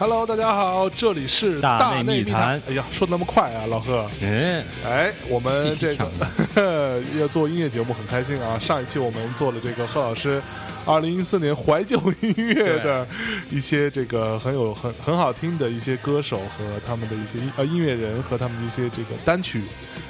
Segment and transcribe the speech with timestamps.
[0.00, 4.08] Hello，大家好，这里是大内密密谈哎呀，说的那么快啊，老贺。
[4.22, 8.58] 嗯，哎，我们这个 要做音乐节目很开心啊！
[8.58, 10.40] 上一期我们做了这个贺老师
[10.84, 13.06] 二零一四年怀旧音乐的
[13.50, 19.62] 一些这个很有很很好听的一些歌手和他们的一些音呃音乐人和他们的一些这个单曲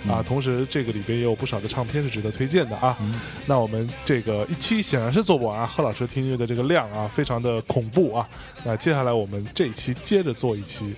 [0.06, 2.96] 啊，同时这个里边也有不少的唱片是值得推荐的啊。
[3.46, 8.28] 那我们这个一期显然是做不完啊，贺老师听音乐的这个量啊，非常的恐怖啊。
[8.64, 10.94] 那接下来我们这一期接着做一期，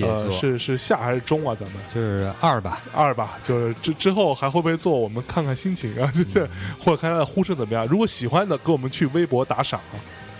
[0.00, 1.56] 呃，是是下还是中啊？
[1.58, 1.80] 咱们？
[1.94, 7.86] 就是二吧，二吧，就是之之后还会不会做，我们看看心情啊，就是或者看他的呼声怎么样。
[7.86, 9.96] 如果喜欢的，给我们去微博打赏啊，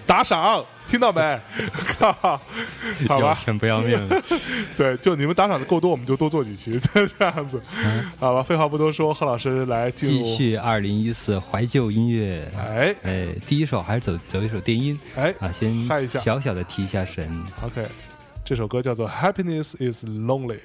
[0.06, 1.40] 打赏，听到没？
[1.98, 2.40] 靠，好
[3.08, 4.22] 要吧，钱不要命的。
[4.76, 6.78] 对，就你们打赏的够多，我们就多做几期，
[7.18, 7.60] 这样子，
[8.20, 8.42] 好吧。
[8.42, 12.46] 废话不多说，贺老师来进继，续二零一四怀旧音乐。
[12.56, 17.28] 哎哎，第一首还是走走一首电音哎啊，先嗨一下小小的提一下神。
[17.62, 17.86] ，OK，
[18.44, 20.58] 这首歌叫做《Happiness Is Lonely》。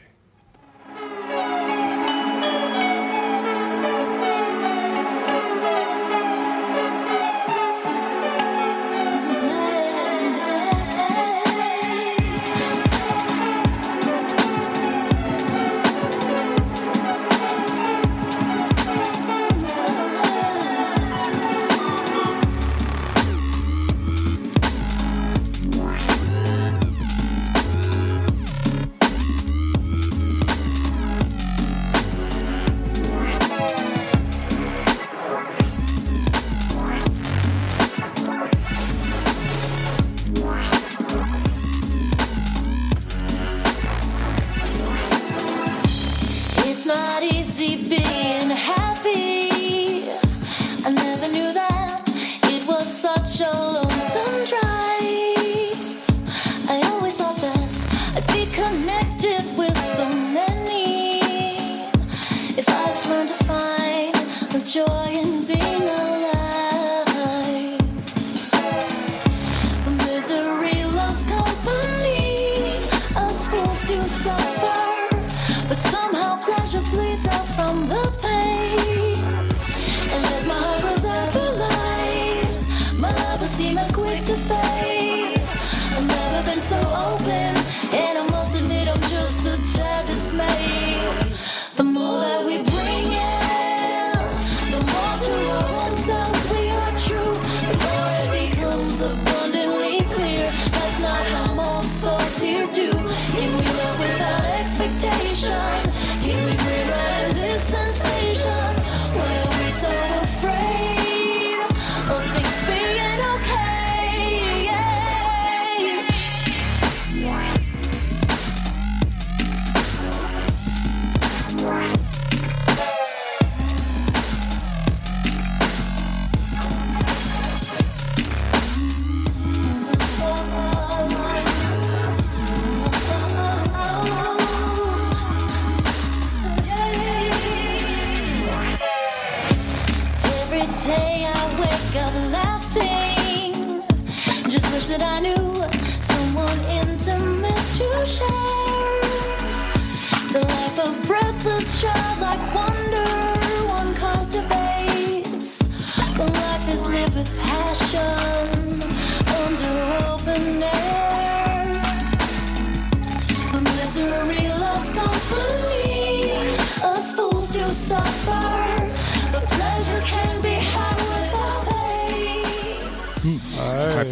[47.40, 48.19] easy, baby.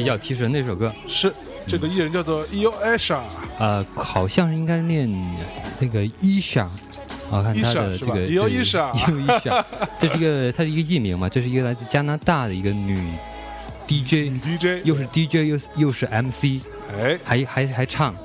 [0.08, 1.32] 较提神的一首歌，是
[1.68, 2.74] 这个艺人叫做 E.O.
[2.84, 3.20] Asha，
[3.60, 5.10] 呃，好像是应该念
[5.80, 6.70] 那个伊莎。
[7.30, 8.90] 我看他的这个 Isha，
[10.00, 13.06] 这是一个，他是一个艺名嘛，这是一个来自加拿大的一个女
[13.86, 16.62] DJ，DJ，又是 DJ 又是又是 MC，
[16.98, 18.16] 哎，还还还唱，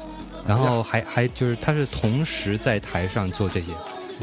[0.47, 3.73] 然后还还就是他是同时在台上做这些，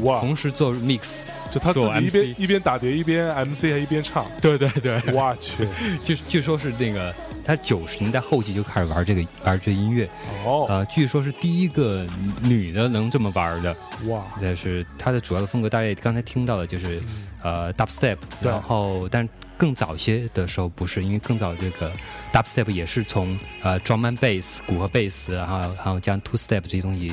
[0.02, 5.68] 哇，同时做 mix，就他自做己一边一边打碟一边 MC 还一边唱，对对对，我去，
[6.02, 7.14] 据据说是那个
[7.50, 10.08] 他九十年代后期就开始玩这个玩这音乐，
[10.46, 12.06] 哦，呃，据说是第一个
[12.40, 13.74] 女的能这么玩的，
[14.06, 17.02] 哇，但是他的主要的风格大家也刚才听到的就是
[17.42, 19.28] 呃 dubstep，然后但
[19.60, 21.92] 更早些的时候不是，因为更早这个
[22.32, 27.12] dubstep 也是从呃 drum and bass 鼓和贝斯，然后然后将 two step 这些东西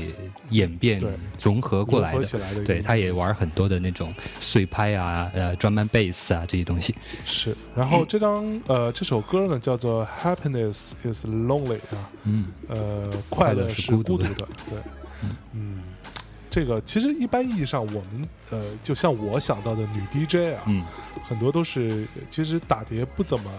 [0.51, 1.09] 演变对。
[1.41, 2.63] 融合过来的。
[2.63, 6.95] 对，他也玩很多的那种碎拍啊，呃，drum and bass 啊这些东西。
[7.25, 7.53] 是。
[7.75, 14.79] 然后这张呃这首歌呢叫做 Happiness is Lonely 啊，嗯，呃，快乐是孤独的，孤独的对，
[15.51, 15.81] 嗯，
[16.49, 20.83] 这个其实一般意义上，我们呃，就像我想到的女 DJ 啊，嗯
[21.27, 23.51] 很多都是其实打碟不怎么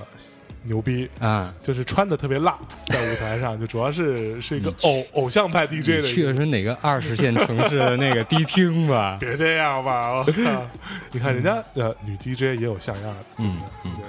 [0.64, 6.02] 牛逼，啊，就是穿的特别辣，在舞台上就主要是是一个偶偶像派 DJ 的。
[6.02, 9.16] 去的是哪个二十线城市的那个迪厅吧？
[9.20, 10.66] 别这样吧，我靠！
[11.12, 14.04] 你看人家呃女 DJ 也有像样的，嗯嗯对，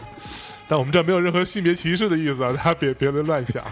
[0.68, 3.64] 但我们这没有任何性别歧视的意思啊，大家别别别乱想。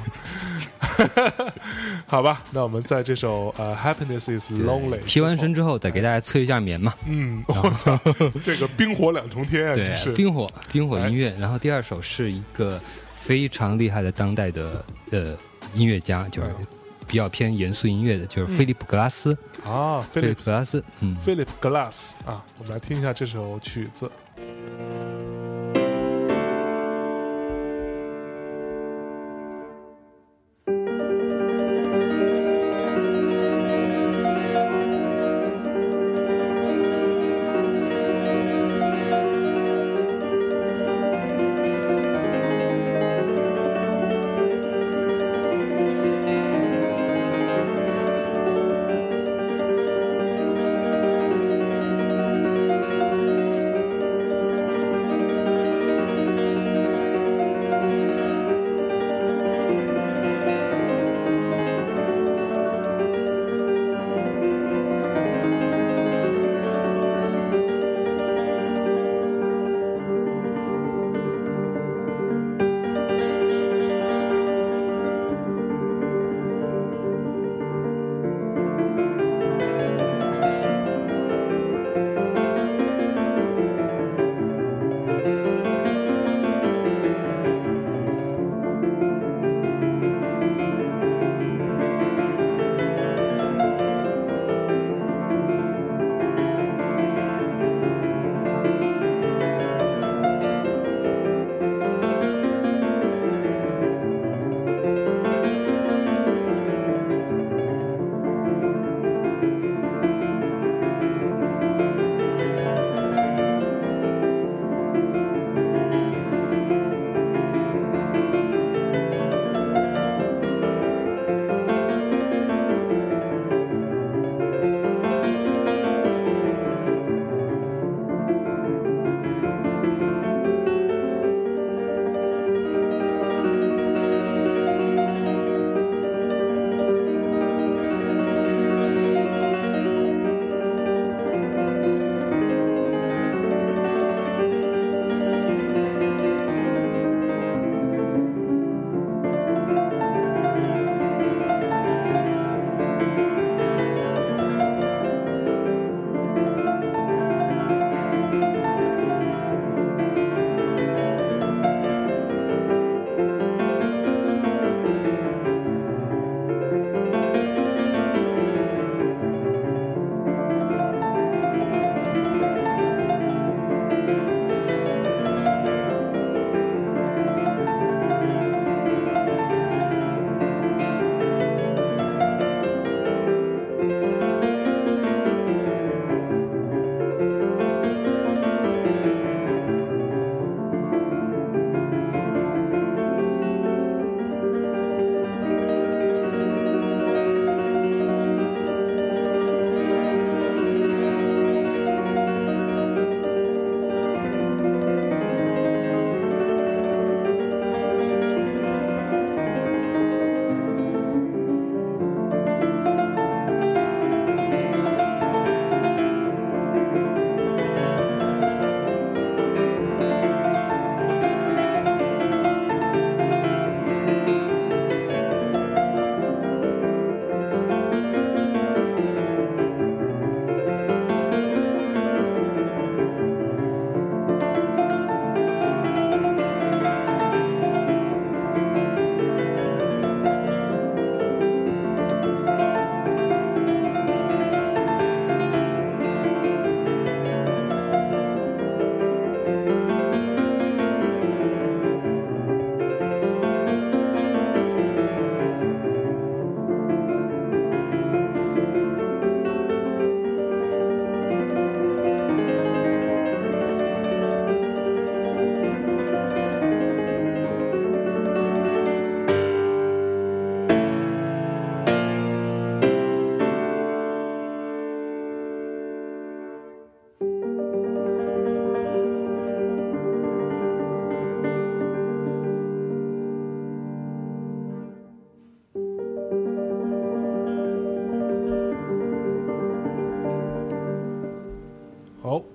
[2.05, 6.93] 好吧，那我们在这首呃《Happiness Is Lonely》提完神之后，再给大家催一下眠嘛。
[7.05, 7.99] 嗯， 我操，
[8.43, 11.33] 这个冰火两重天啊，真是对，冰火冰火音乐。
[11.39, 12.79] 然后第二首是一个
[13.21, 15.35] 非常厉害的当代的呃
[15.73, 16.67] 音乐家，就是嗯
[17.07, 19.37] 比较偏严肃音乐的，就是菲利普格拉斯。
[19.65, 24.09] 啊菲利普格拉斯，嗯，Philip Glass 啊，我们来听一下这首曲子。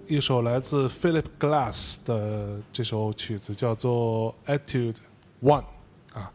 [0.06, 4.96] 一首来自 Philip Glass 的这首曲子叫做《Attitude
[5.42, 5.64] One》
[6.18, 6.32] 啊，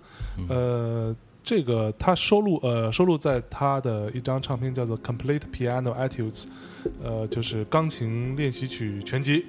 [0.49, 6.43] 呃，这个他收录呃收录在他的一张唱片叫做《Complete Piano Etudes》，
[7.03, 9.45] 呃，就是钢琴练习曲全集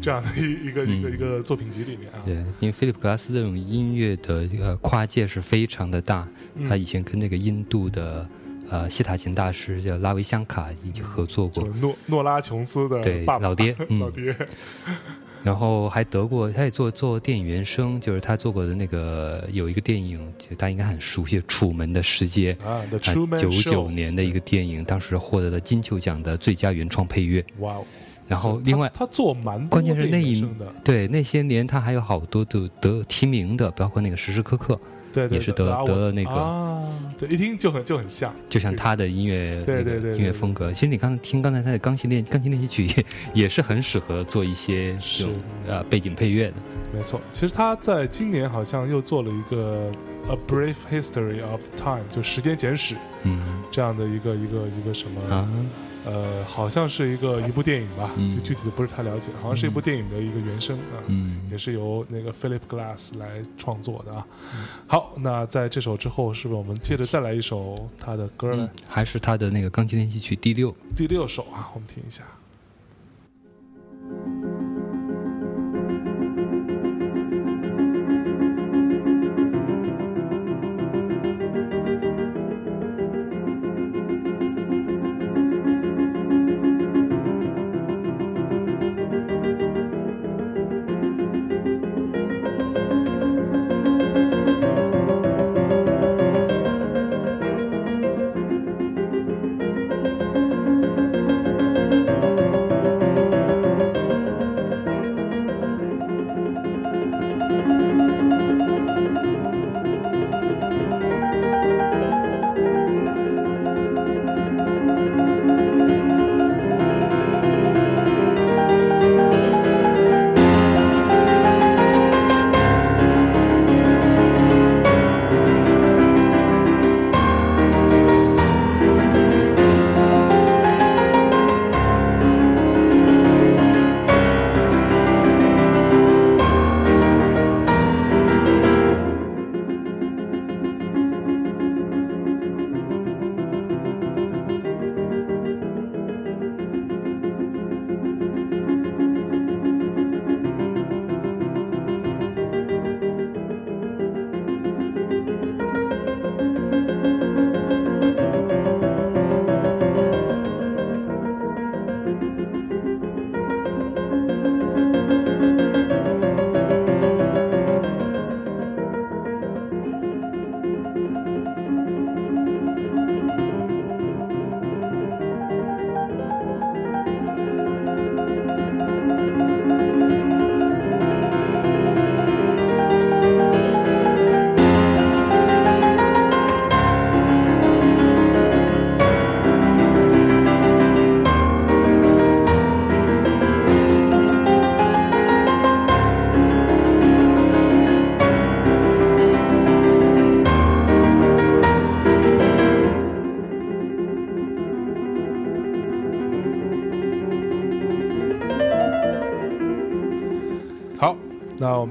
[0.00, 2.22] 这样的一一个一个一个作品集里面啊。
[2.24, 6.68] 对，因为 Philip Glass 这种音乐的一个跨界是非常的大，嗯。
[6.68, 8.28] 他以前跟那个印度的
[8.70, 11.62] 呃西塔琴大师叫拉维香卡一起合作过。
[11.64, 13.98] 就是，诺诺拉琼斯的对老爹 嗯。
[14.00, 14.34] 老爹，
[15.42, 22.80] 然后还得过，他也做做电影原声，就是他做过的那个有一个电影，就大家应该很熟悉，《楚门的世界》啊
[23.36, 27.44] 九九年的一个电影，当时获得了金球奖的最佳原创配乐。
[27.58, 27.84] 哇哦！
[28.26, 30.42] 然后另外，他他做蛮多关键是那一
[30.82, 34.80] 对那些年他还有好多的得提名的，包括那个时时刻刻，
[35.14, 36.82] 对对，也是得得了那个啊，
[37.16, 40.72] 对，一听就很就很像，就像他的音乐对对对音乐风格。
[40.72, 45.34] 其实你刚才听刚才他的钢琴练钢琴练习曲也也是很适合做一些这种
[45.68, 46.54] 呃背景配乐的。
[46.92, 47.20] 没错。
[47.30, 49.90] 其实他在今年好像又做了一个
[50.32, 55.48] 《A Brief History of Time》，就时间简史嗯这样的一个一个一个什么啊，
[56.04, 61.00] 呃，好像是一个一部电影吧，嗯就具体的不是太了解，好像是一部电影的一个原声啊。
[61.06, 64.26] 嗯也是由那个 Philip Glass 来创作的啊。
[64.86, 68.68] 好，那在这首之后，是不是我们接着再来一首他的歌呢？
[68.72, 70.74] 嗯，还是他的那个钢琴练习曲第六。
[70.96, 72.22] 第六首啊，我们听一下。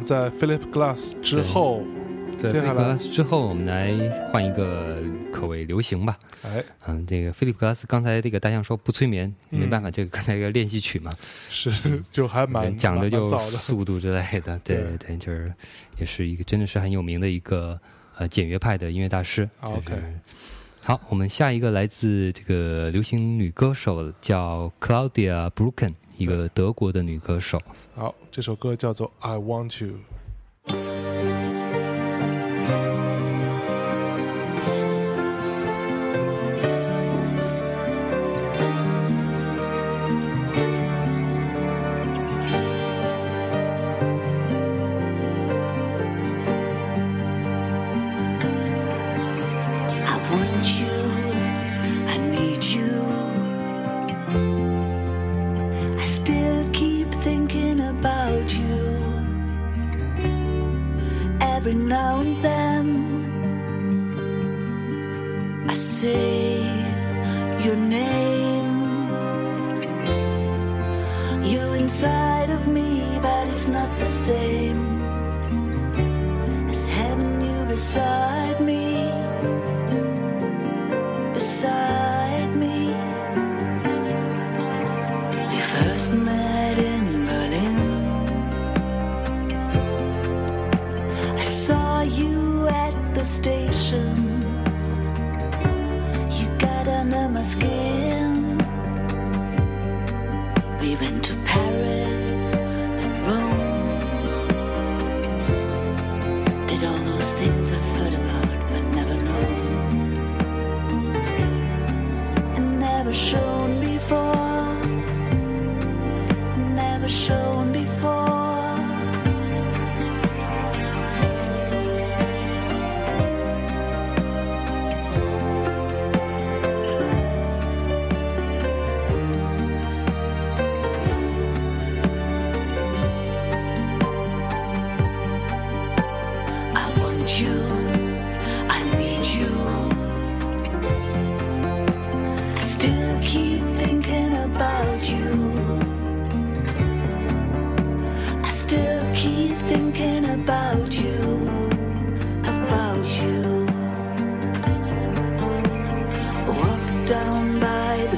[0.03, 1.83] 在 Philip Glass 之后，
[2.37, 3.93] 在 Philip Glass 之后，我们来
[4.31, 6.19] 换一个口味流行吧。
[6.43, 11.09] 哎，嗯，这个 Philip Glass 刚才这个大象说不催眠，嗯没办法，这个刚才一个练习曲嘛，
[11.49, 11.71] 是
[12.11, 14.97] 就还蛮讲的就速度之类的，对 对。
[14.97, 15.53] 对对，就是
[15.97, 17.79] 也是一个真的是很有名的一个
[18.17, 19.49] 呃简约派的音乐大师。
[19.61, 20.01] 啊就是 OK
[20.85, 25.93] 好，我们下一个来自这个流行女歌手叫 Claudia Brucken，
[26.23, 27.61] 一个德国的女歌手。
[27.95, 29.93] 好，这首歌叫做《I Want You》。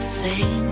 [0.05, 0.64] same.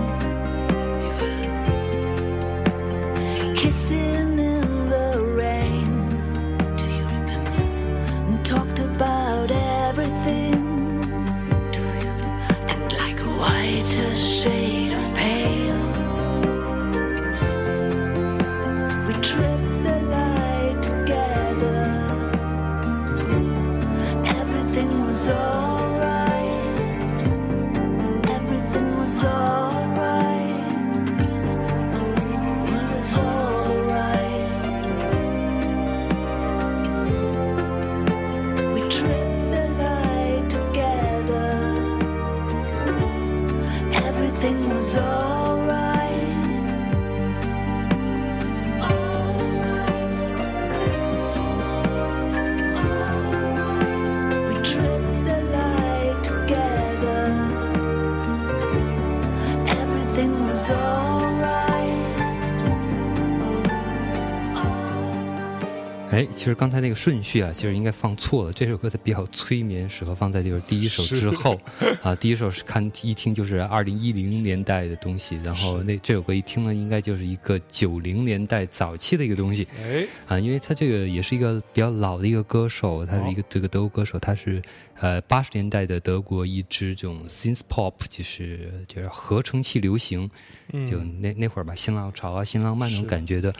[66.44, 68.52] 其实刚才那个顺序啊，其实应该放错了。
[68.52, 71.58] 这首歌它比较催眠，适合放在就是第一首之后
[72.02, 72.14] 啊。
[72.16, 84.60] 第一首是看一听就是二零一零年代的东西，然后那这首歌一听呢，应该就是一个九零年代早期的一个东西哎，啊，因为他这个也是一个比较老的一个歌手，他是一个这个德国歌手，他是
[85.00, 90.28] 呃八十年代的德国一支这种 synth pop，就是就是合成器流行，
[90.74, 93.50] 嗯就那那会儿吧，新浪潮啊、新浪漫那种感觉的。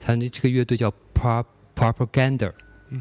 [0.00, 1.44] 他那这个乐队叫 Prop
[1.74, 2.52] Propaganda，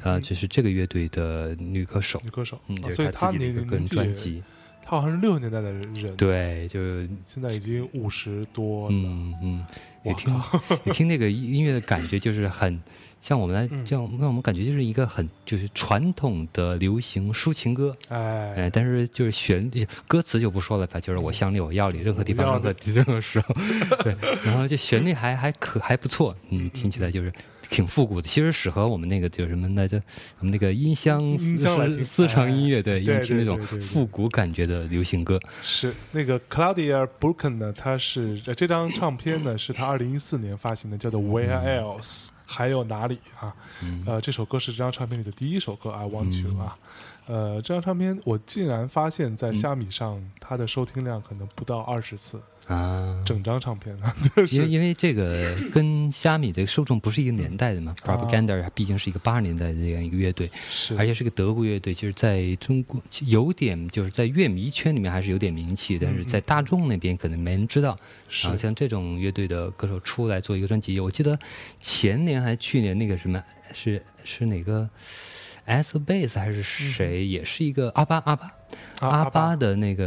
[0.01, 4.43] 啊，就是这个乐队的女歌手，女歌手，嗯，所以她自己的一个个人年年纪也，专辑。
[4.85, 6.79] 她好像是六十年代的人，，对，就
[7.25, 9.65] 现在已经五十多了，嗯嗯，
[10.03, 10.41] 也哇听
[10.85, 12.81] 也听那个音乐的感觉，就是很
[13.23, 17.95] 像我们来嗯这样，让我们感觉就是一个很就是传统的流行抒情歌。
[18.09, 23.55] 哎，哎，但是就是旋律歌词就不说了吧，就是我想你，我要你，任何地方，我要任何地任何时候，
[24.03, 27.31] 对，然后这旋律还还可还不错，嗯，听起来就是
[27.69, 28.27] 挺复古的。
[28.27, 30.03] 其实适合我们那个叫什么来着？
[30.39, 35.39] 我们那个音箱私私藏音乐，对，对用听那种复古感觉的流行歌。
[35.61, 43.55] 是那个 Claudia Brooken 呢，她是呃这张唱片呢是她二零一四年发行的，叫做 Where Else，还有哪里啊？
[44.05, 46.77] 呃，这首歌是这张唱片里的第一首歌，I Want You 啊。
[47.25, 54.55] 呃，这张唱片我竟然发现，在虾米上它的收听量可能不到二十次，啊，整张唱片呢， 就是。
[54.55, 60.95] 因为因为这个跟虾米的受众不是一个年代的嘛，Propaganda 毕竟是一个八十年代的这样一个乐队，是。
[60.97, 67.99] 而且是个德国乐队，就是在中国有点就是在乐迷圈里面还是有点名气，但是在大众那边可能没人知道。
[68.29, 68.47] 是。
[68.47, 71.37] 啊，像这种乐队的歌手出来做一个专辑，我记得
[71.81, 74.89] 前年还是去年那个什么是是哪个
[75.65, 78.51] ？S Bass 还是谁，也是一个阿巴阿巴。
[78.99, 80.05] 啊阿阿巴巴的那个、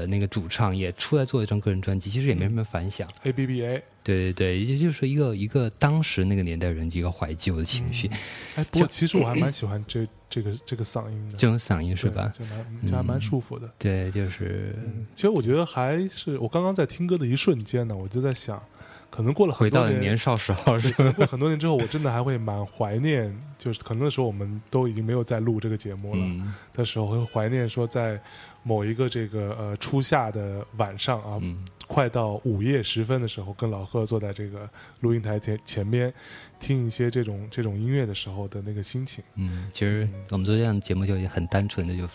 [0.00, 3.08] 呃那个主唱也出来做一张个人专辑，其实也没什么反响。
[3.24, 3.82] A B B A。
[4.02, 8.08] 对对对，也就是一个一个当时那个年代人的一个怀旧的情绪，
[8.54, 12.32] 哎，不过其实我还蛮喜欢这这个这个嗓音的，这种嗓音是吧？
[12.32, 13.68] 就蛮就还蛮舒服的。
[13.76, 14.76] 对，就是
[15.12, 18.62] 其实我觉得还是我刚刚在听歌的一瞬间呢，我就在想，
[19.10, 20.78] 可能过了回很多年，到了年少时候
[21.26, 26.22] 很多年之后，我真的还会蛮怀念，就是可能那时候我们都已经没有在录这个节目了。
[26.22, 28.20] 嗯的时候会怀念说，在
[28.62, 34.68] 某一个这个呃初夏的晚上啊，嗯快到午夜时分的时候，跟老贺坐在这个
[35.00, 36.12] 录音台前前边，
[36.58, 39.24] 听一些这种这种音乐的时候的那个心情。
[39.36, 42.06] 嗯，其实我们做这样的节目就很单纯的就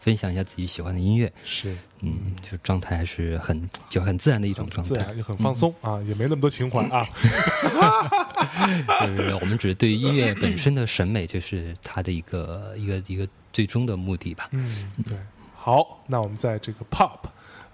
[0.00, 4.88] 分享一下自己喜欢的音乐，是，嗯，就状态还是很就很自然的一种状态。
[4.88, 7.06] 自然也很放松、啊，也没那么多情怀啊。
[9.00, 14.48] 就是我们只是对于音乐本身的审美，就是它的一个一个一个最终的目的吧。
[14.52, 15.16] 嗯，对。
[15.54, 17.18] 好，那我们在这个 pop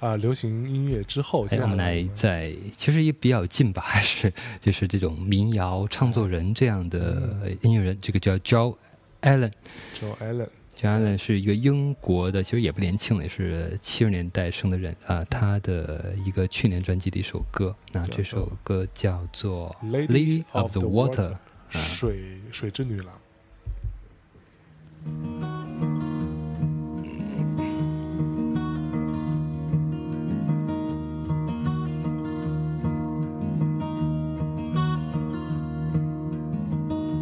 [0.01, 8.77] 啊、流行音乐之后，接哎，下我们来在其实也比较近吧，还是 就是这种民谣唱作人这样的音乐人，这个叫 Joe
[9.23, 9.53] Allen。
[9.95, 15.25] Joe Allen，Julian 是一个英国的，其实也不年轻了，也是七十年代生的人啊。
[15.31, 21.33] 他的一个去年专辑的一首歌，那这首歌叫做《Lady of the Water》
[21.71, 23.09] 水水之女郎。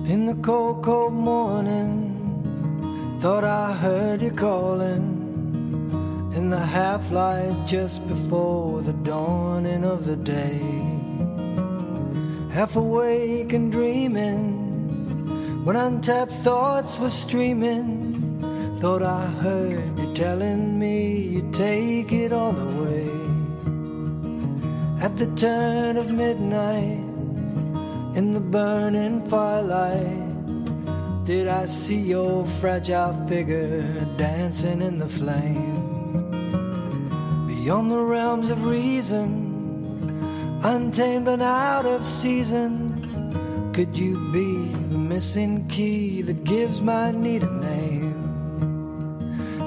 [0.06, 2.03] In the cold, cold morning.
[3.24, 5.08] Thought I heard you calling.
[6.36, 10.60] In the half light just before the dawning of the day.
[12.52, 17.88] Half awake and dreaming, when untapped thoughts were streaming.
[18.80, 23.08] Thought I heard you telling me you'd take it all away.
[25.00, 27.04] At the turn of midnight,
[28.18, 30.23] in the burning firelight,
[31.24, 33.82] did I see your fragile figure
[34.18, 36.30] dancing in the flame?
[37.46, 39.30] Beyond the realms of reason,
[40.62, 47.42] untamed and out of season, could you be the missing key that gives my need
[47.42, 48.20] a name?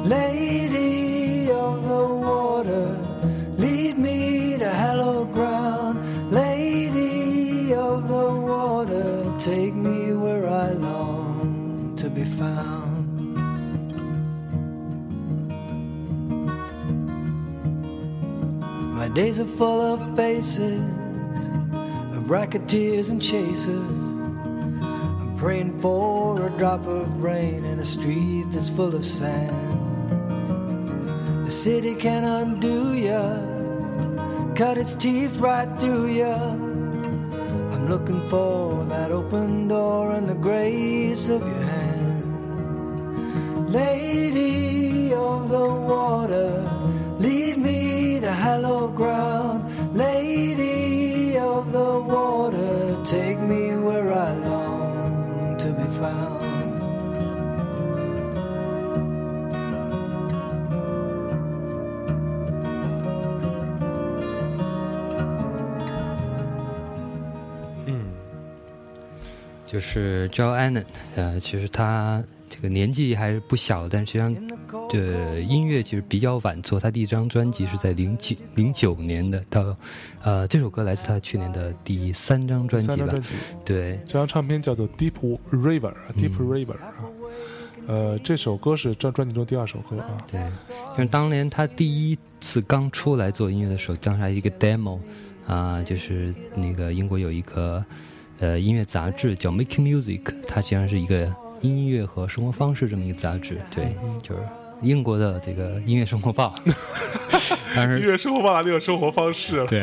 [0.08, 3.00] Lady of the water,
[3.58, 6.32] lead me to hallowed ground.
[6.32, 9.87] Lady of the water, take me
[19.18, 20.80] days are full of faces,
[22.16, 23.90] of racketeers and chasers.
[25.20, 29.58] I'm praying for a drop of rain in a street that's full of sand.
[31.48, 33.42] The city can undo ya,
[34.54, 36.36] cut its teeth right through ya.
[37.74, 42.30] I'm looking for that open door and the grace of your hand.
[43.74, 46.70] Lady of the water,
[47.18, 49.65] lead me to hallowed ground.
[49.95, 56.41] Lady of the water, take me where I long to be found.
[67.87, 68.07] Mm.
[69.67, 70.85] 就是 Joe Allen，
[71.17, 72.23] 呃，其实他
[72.58, 74.36] 这个年纪还是不小，但实际上
[74.90, 79.78] 这音乐其实比较晚做，他第一张专辑是在零九零九年的，到
[80.24, 82.96] 呃这首歌来自他去年的第三张专辑吧。
[82.96, 85.80] 三张专，辑，对，这张唱片叫做《Deep River》
[86.18, 86.94] ，Deep 嗯 River 啊。
[87.86, 90.18] 呃，这首歌是专专辑中第二首歌啊。
[90.30, 94.98] 对，因为当年他第一次刚出来做音乐的时候，当时还一个 demo，
[95.46, 97.86] 啊、就是那个英国有一个
[98.40, 104.42] 呃音乐杂志叫 Making Music，它实际上是一个音乐和生活方式这么一个杂志，对，就是
[104.82, 106.54] 英国的这个音乐生活报，
[107.76, 108.00] 但是。
[108.00, 109.66] 音乐生活报哪里有生活方式了？
[109.66, 109.82] 对，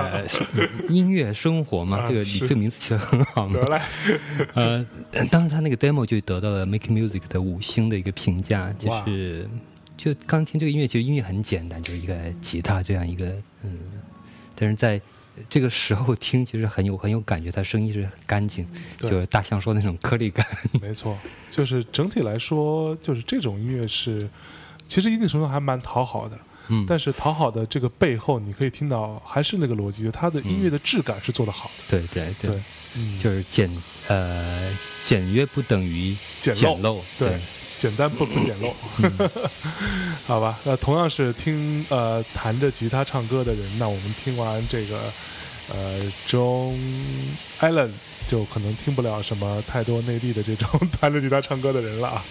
[0.88, 3.66] 音乐生活嘛，啊这个你这个名字起的很好嘛得。
[3.66, 3.82] 来，
[4.54, 4.86] 呃，
[5.30, 9.48] 当时他那个 demo 就得到了 Make Music 的五星的一个评价，就是
[9.96, 13.26] 就刚听这个音乐，其实音乐很简单，就是一个吉他这样一个
[13.62, 13.78] 嗯，
[14.54, 15.00] 但是在
[15.48, 18.66] 这个时候听，其实很有很有感觉，他声音是很干净，
[18.98, 20.46] 就是大象说的那种颗粒感。
[20.80, 21.18] 没错，
[21.50, 24.28] 就是整体来说，就是这种音乐是，
[24.86, 26.38] 其实一定程度还蛮讨好的。
[26.68, 31.84] 嗯，但是讨好的这个背后，你可以听到还是那个逻辑，它的音乐的质感是做得好的。
[31.90, 32.60] 对对对，对，
[32.96, 33.70] 嗯，就是简
[34.08, 34.70] 呃
[35.02, 36.60] 简约不等于简陋。
[36.60, 37.38] 简陋，对，
[37.78, 38.72] 简单不不简陋，
[40.26, 40.58] 好吧？
[40.64, 44.98] 那同样是听呃弹着吉他唱歌的人，那我们听完这个
[45.74, 46.74] 呃 John
[47.60, 47.90] Allen，
[48.28, 50.68] 就可能听不了什么太多内地的这种
[51.00, 52.24] 弹着吉他唱歌的人了啊。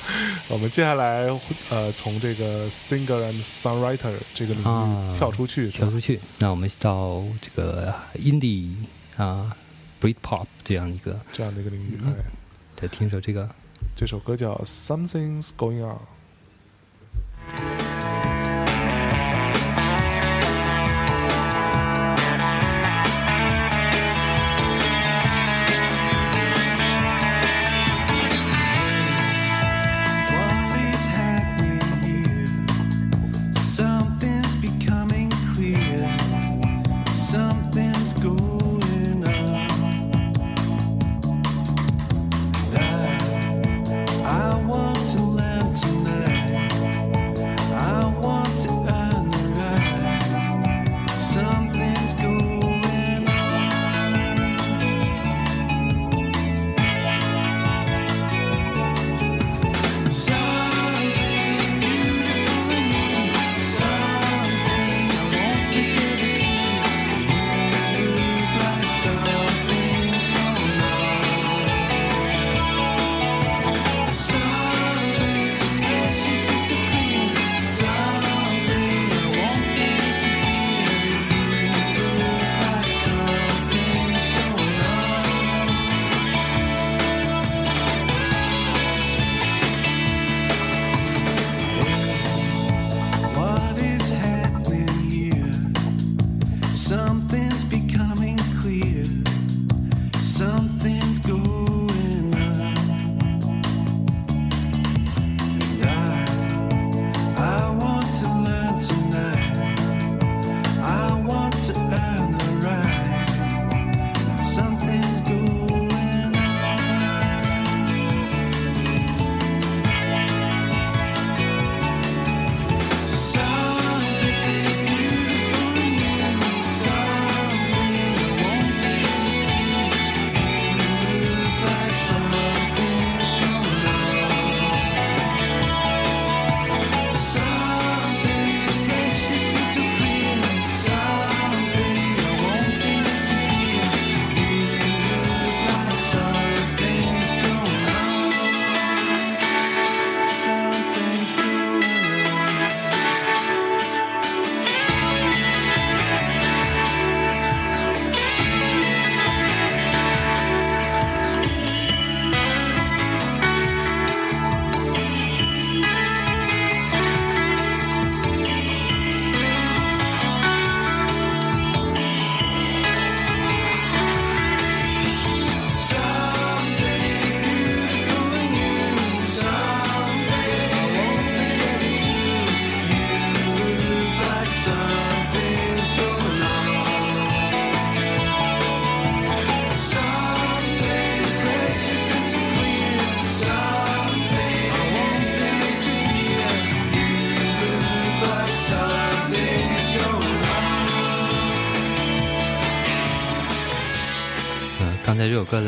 [0.50, 1.30] 我们接下来
[1.70, 6.20] 呃从这个 singer and songwriter 这个领啊域跳出去，跳出去。
[6.40, 8.74] 那我们到这个 indie
[9.18, 9.56] 啊
[10.02, 12.00] Britpop 这样一个，这样的一个领域。
[12.04, 12.24] 嗯哎，
[12.82, 13.48] 再听首这个。
[13.96, 16.00] 这首歌叫《Something's Going On》。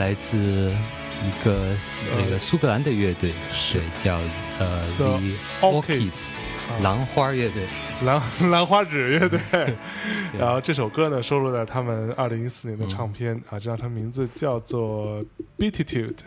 [0.06, 1.76] 来自一个
[2.16, 3.82] 那个苏格兰的乐队，是。
[4.04, 4.20] 叫
[4.60, 5.20] 呃 The
[5.62, 6.34] Orchids
[6.84, 7.64] 兰花乐队。
[8.04, 9.40] 兰 兰花指乐队，
[10.38, 15.24] 然后这首歌呢收录在他们二零一四年的唱片、啊，这张唱片名字叫做
[15.58, 16.18] 《Beatitude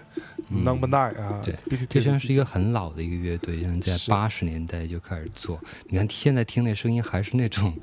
[0.48, 4.10] Number Nine》啊，对这实际上是一个很老的一个乐队，然后在是。
[4.10, 5.60] 八十年代就开始做。
[5.88, 7.80] 你看现在听那声音还是那种，很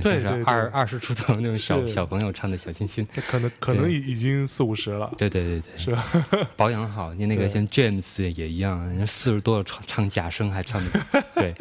[0.00, 3.06] 对是二二十出头那种小小朋友唱的小清新。
[3.28, 6.04] 可能可能已已经四五十了，对对对对，是吧？
[6.56, 7.12] 保养好。
[7.14, 11.54] 你那个像 James 也一样，人家四十多了唱唱假声还唱的，对，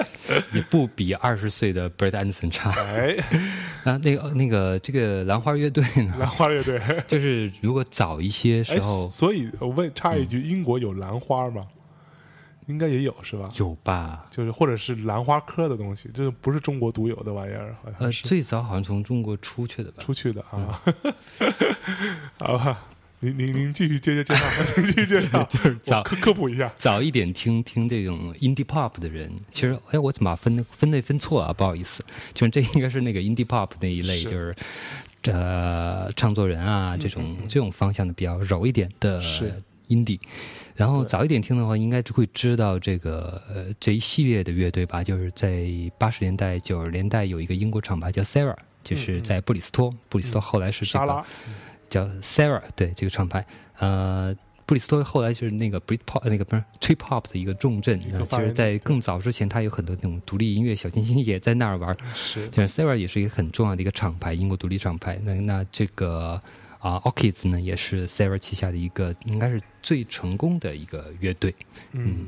[0.53, 2.71] 也不比二十岁的 Brad Anderson 差。
[2.71, 3.15] 哎，
[3.83, 11.67] 那，那个那个这个兰花乐队呢，兰花乐队， 就是如果早一些时哎，候所以我问插一句，英国有兰花吗？
[12.67, 13.49] 应该也有是吧？
[13.57, 14.25] 有吧？
[14.29, 19.97] 就是或者是兰花科的东西，这不是中国独有的玩意儿，好呃，像是最早好像从中国出去的吧？
[20.03, 20.81] 出去的啊。
[20.89, 21.13] 嗯
[22.39, 22.77] 好吧，
[23.19, 24.45] 您您您继续接着介绍，
[24.77, 26.71] 您继续介绍， 就是早科科普一下。
[26.77, 31.53] 早一点听听这种 indie pop 的人，其实哎，我怎么分分类分错啊？
[31.53, 34.55] 不好意思，就是这应该是那个 indie pop 那一类，是就是
[35.31, 40.19] 呃唱作人啊这种这种方向的比较柔一点的嗯是 indie。
[40.75, 45.67] 然后早一点听的话，应该就会知道这个呃这一系列的乐队吧，就是在
[45.97, 51.23] 八十年代九十年代有一个英国厂牌叫 Sarah，就是在布里斯托，布里斯托后来是这个沙拉，
[51.87, 53.45] 叫 Sarah，对这个厂牌，
[53.77, 61.95] 呃，布里斯托后来就是那个 Britpop 那个不是 Trip Hop 的一个重镇，其实，在更早之前，它有很多那种独立音乐小清新也在那儿玩。
[62.15, 62.47] 是。
[62.47, 65.19] 就是 Sarah 也是一个很重要的一个厂牌，英国独立厂牌。
[65.23, 66.41] 那那这个
[66.83, 71.55] 啊 Orchids 呢也是 Sarah 旗下的一个应该是最成功的一个乐队。
[71.93, 72.27] 嗯，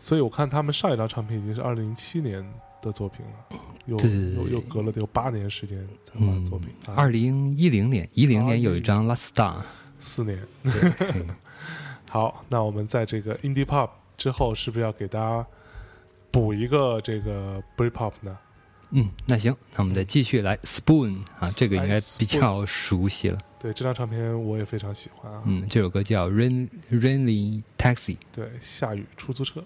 [0.00, 2.44] 所以我看他们上一张唱片已经是二零零七年
[2.82, 9.58] 的作品了，又又又隔了得有八年时间才发嗯作品，啊二零一零年，一零年有一张《Last Star》，
[10.00, 10.38] 四年。
[10.64, 11.26] 对，
[12.08, 15.46] 好，那我们在这个 indie pop 之后，是不是要给大家
[16.32, 18.36] 补一个这个 Britpop 呢？
[18.90, 23.38] 嗯，那行，那我们再继续来 Spoon 啊，这个应该比较熟悉了。
[23.60, 25.42] 对，这张唱片我也非常喜欢啊。
[25.46, 28.14] 嗯，这首歌叫《Rain Rainly Taxi》。
[28.32, 29.62] 对，下雨出租车。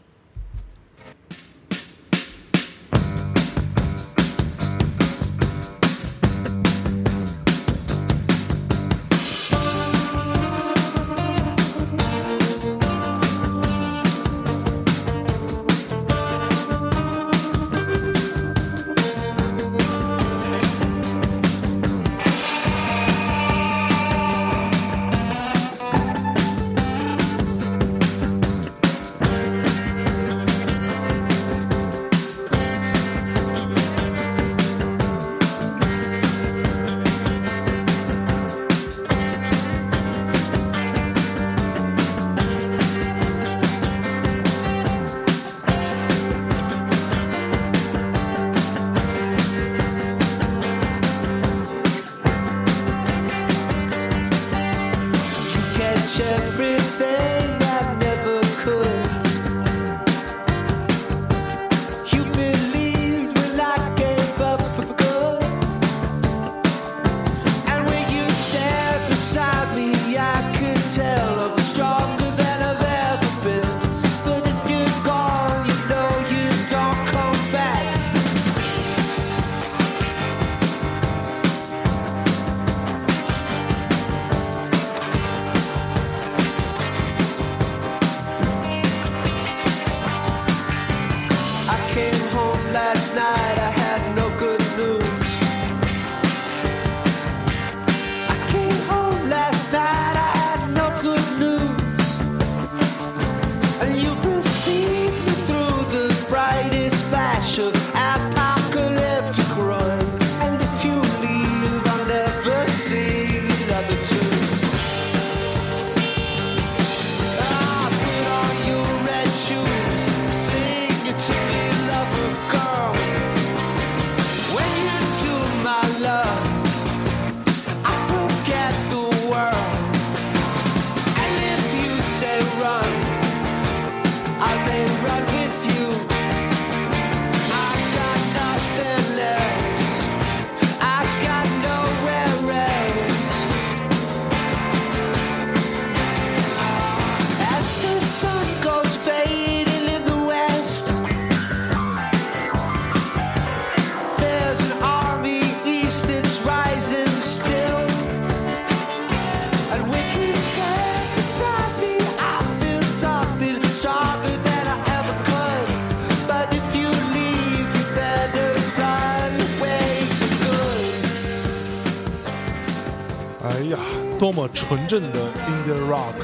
[174.55, 176.15] 纯正的 indie rock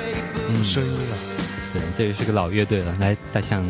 [0.65, 1.15] 声音啊！
[1.73, 2.97] 对，这也是个老乐队了。
[3.01, 3.65] 来，大象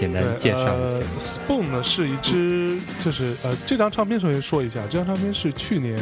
[0.00, 1.06] 简单，介绍呃一下。
[1.18, 5.96] Spoon 呢是一支，就是呃，这张唱片首先说一下，这张唱片是去年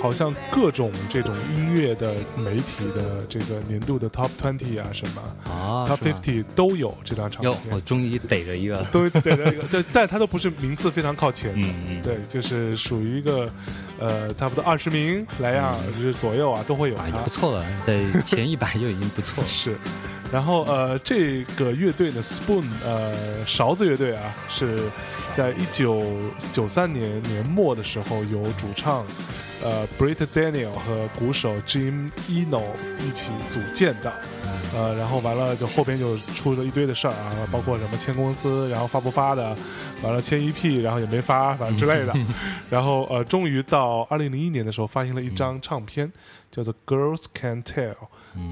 [0.00, 8.84] 好像各种这种音乐的媒体的这个年度的 Top Twenty 啊什么、啊 Top Fifty 都有这张唱哟，片我，终于逮着一个了。
[8.92, 11.66] 都逮着一个，对，但它都不是名次非常靠前的。
[11.66, 13.50] 嗯嗯，对，就是属于一个，
[13.98, 17.30] 呃，差不多二十名来样，就是左右啊，都会有啊，它也不。
[17.30, 19.48] 错了，在前一百就已经不错了。
[19.50, 19.76] 是，
[20.32, 24.78] 然后呃，这个乐队呢，Spoon，呃，勺子乐队啊，是
[25.32, 26.02] 在一九
[26.52, 29.04] 九三年年末的时候，由主唱
[29.62, 32.62] 呃 Britt Daniel 和鼓手 Jim Eno
[33.00, 34.12] 一起组建的。
[34.74, 39.56] 呃，然后完了就后边就出了一堆的事儿啊，包括什么签公司，然后发不发的，
[40.02, 42.14] 完了签 EP，然后也没发，反正之类的。
[42.70, 46.12] 然后呃，终于到二零零一年的时候，发行了一张唱片，
[46.50, 47.94] 叫做《Girls Can Tell》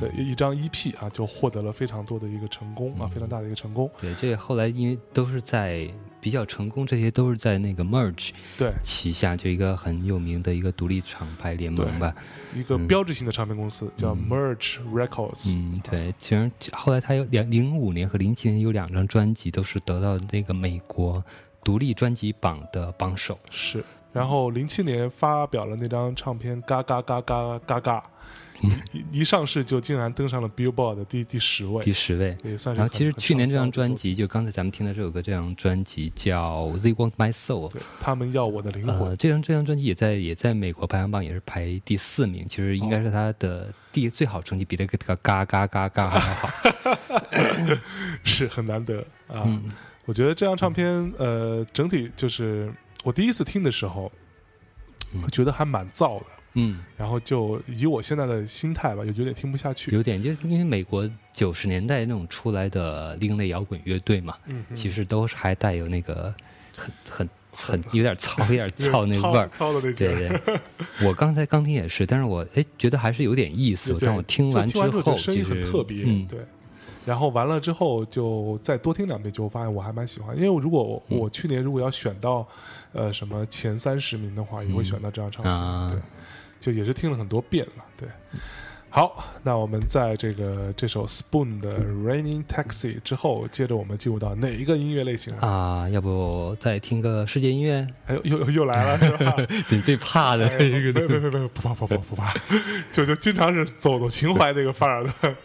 [0.00, 3.90] 的一一张 EP 啊，就获得了非常多的一个成功啊，非常大的一个成功。
[4.00, 5.86] 对，这后来因为都是在
[6.26, 12.12] 比较成功，这些都是在那个 Merge 对，旗下，就一个很有名的一个独立厂牌联盟吧。
[12.52, 15.56] 一个标志性的唱片公司叫 Merge Records。
[15.56, 21.24] 嗯，对，其实后来他有两零五年和零七年有两张专辑都是得到那个美国
[21.62, 23.38] 独立专辑榜的榜首。
[23.48, 27.98] 是，然后零七年发表了那张唱片《嘎嘎嘎嘎嘎嘎》，
[28.92, 32.36] 一一上市就竟然登上了 Billboard 的第第十位第，十位。
[32.42, 32.80] 也算是。
[32.80, 37.68] 然后其实去年这张专辑，就刚才咱们听的这首歌，这张专辑叫《They Want My Soul》。
[37.72, 46.48] 对他们要我的灵魂，呃，这张这张专辑也在也在美国排行榜也是排第四名，其实应该是他的第最好成绩，比这个嘎嘎嘎嘎还要好。
[48.24, 49.42] 是很难得啊。
[49.46, 49.70] 嗯
[50.06, 54.12] 我觉得这张唱片，呃，整体就是我第一次听的时候，
[55.20, 56.26] 我觉得还蛮燥的，
[56.56, 59.94] 嗯，然后就以我现在的心态吧，有有点听不下去。
[59.94, 66.34] 有点就是因为美国九十年代那种出来的另类摇滚乐队嘛，嗯，其实都是还带有那个
[66.76, 69.48] 很很很有点糙有点糙那 味儿。
[69.50, 70.28] 糙的那劲对。
[70.28, 70.60] 对，
[71.06, 73.96] 我刚才刚听也是，但是我哎觉得还是有点意思。
[74.00, 76.40] 但我听完之后，声音很特别，嗯，对。
[77.04, 80.36] 然后完了之后，就再多听两遍，就发现我还蛮喜欢。
[80.36, 82.44] 因为如果我、去年如果要选到，
[82.92, 85.52] 呃，什么前三十名的话，也会选到这张唱片。
[85.52, 86.00] 啊对，
[86.60, 87.84] 就也是听了很多遍了。
[87.98, 88.08] 对，
[88.88, 95.48] 好，那我们在这个这首 Spoon 的 Raining Taxi 之后，接着我们进入到哪一个音乐类型啊？
[95.48, 97.86] 啊，要不再听个世界音乐？
[98.06, 99.36] 哎呦，又又又来了，是吧？
[99.68, 102.32] 你最怕的哎一个没没没没，不怕不怕不怕，
[102.90, 105.36] 就就经常是走走情怀那个范儿的，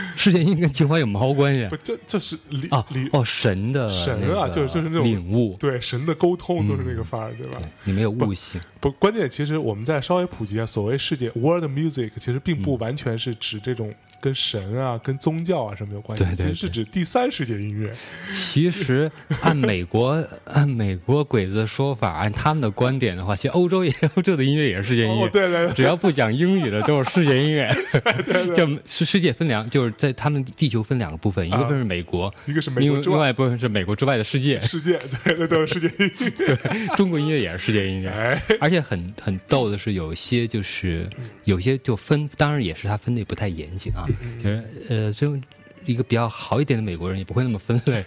[0.16, 3.08] 世界音乐跟情怀有毛关系不，这这是理啊理？
[3.12, 7.60] 哦，神的神啊就是就是那种领悟，对神的沟通都是那个范儿，对吧？
[7.84, 17.92] 你没有悟性，不，关键其实我们再稍微普及一下，所谓世界 world music，其实并不嗯完全是指这种跟神啊、跟宗教啊什么有关系，对对其实是指第三世界音乐。
[18.28, 19.10] 其实
[19.42, 27.68] 按美国按美国鬼子的说法，按他们的观点的话，其实欧洲也 欧洲的音乐也是世界音乐，哦，对对对，只要不讲英语的都是世界音乐。
[28.54, 34.60] 就世世界分两，就是在他们地球分两个部分，一个部分是美国，一个是美国之外另外一部分是美国之外的世界。
[34.62, 36.56] 世界，对，那都是世界音乐。
[36.56, 41.08] 对中国音乐也是世界音乐，哎，而且很很逗的是，有些就是
[41.44, 44.07] 有些就分，当然也是他分类不太严谨啊，
[44.42, 45.38] 就是呃，就
[45.84, 48.04] 一个比较好一点的美国人也不会那么分类，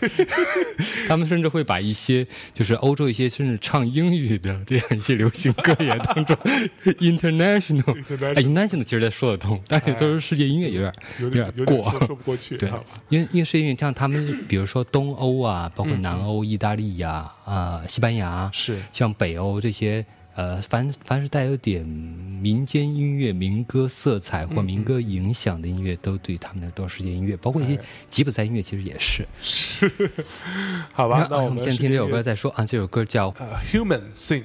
[1.08, 6.36] 他们甚至会把一些就是欧洲一些甚至唱英语的这样一些流行歌也当做
[7.00, 8.36] international。
[8.36, 12.00] 哎 international 其实说得通，但是都是世界音乐有点有点过说。
[12.06, 12.70] 说不过去，对？，
[13.10, 20.06] 因为因为是因为像他们，比如说东欧啊，包括南欧、意大利呀、啊、西班牙，是像北欧这些，
[20.42, 29.28] 呃，凡凡是带有点民间音乐、民歌色彩或民歌影响的音乐，都对他们那都是世界音乐，包括一些哎吉普赛音乐，其实也是。
[29.40, 29.92] 是，
[30.92, 31.28] 好吧？
[31.30, 34.44] 那啊我们先听这首歌再说啊，这首歌叫呃，Human Sing。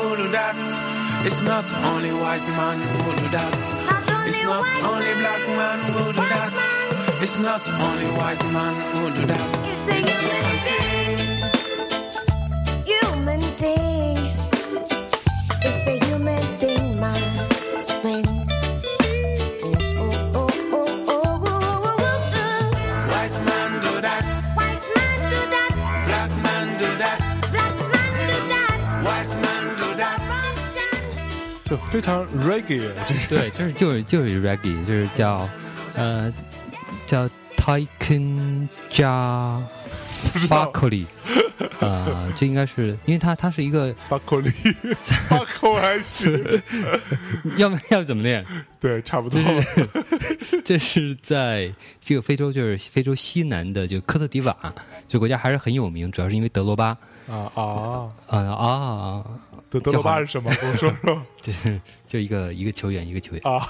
[0.00, 0.56] Who do that.
[1.26, 3.52] It's not only white man who do that.
[3.88, 6.52] Not It's not only black man who do that.
[6.52, 7.22] man.
[7.22, 9.48] It's not only white man who do that.
[9.70, 11.18] It's a human thing.
[12.92, 13.89] Human thing.
[31.70, 35.48] 就非常 reggae，就是对，就是就是就是 reggae，就是叫
[35.94, 36.32] 呃
[37.06, 39.62] 叫 Tycoon 加
[40.32, 41.06] b a k o l i
[41.78, 44.50] 呃，这应该是因为它它是一个巴口里，
[45.28, 46.60] 巴口还是，
[47.56, 48.44] 要不要怎么念？
[48.80, 49.40] 对，差不多。
[50.64, 54.56] 这是在这个非洲，就是非洲西南的，就科特迪瓦，
[55.06, 56.96] 这国家还是很有名，主要是因为德罗巴。
[57.28, 59.24] 啊啊，啊啊，
[59.70, 60.50] 德德罗巴是什么？
[60.60, 63.64] 跟我说说 就是就一个一个球员，一个球员啊。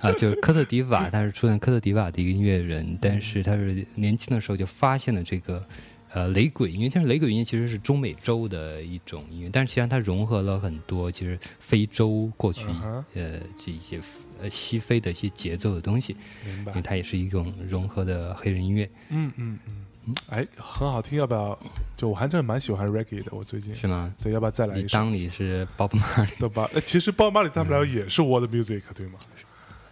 [0.00, 5.64] 啊， 就是科特迪瓦，他是出现科特迪瓦的一个音乐人，但是他是年轻的时候就发现了这个
[6.12, 6.90] 呃雷鬼音乐。
[6.92, 12.66] 但是雷鬼音乐其实是中美洲的一种音乐，但是其实它融合了很多其实非洲过去、
[13.14, 14.00] 呃这一些
[14.40, 16.82] 呃西非的一些节奏的东西，因为。
[16.82, 19.84] 它也是一种融合的黑人音乐，嗯嗯嗯，
[20.30, 21.58] 哎，很好听，要不要？
[21.96, 24.14] 就我还真的蛮喜欢 reggae 的，我最近是吗？
[24.22, 24.98] 对，要不要再来你一首？
[24.98, 26.70] 当你是 Bob Marley 对吧？
[26.74, 29.18] 哎，其实 Bob Marley 他们俩也是 world music，对吗？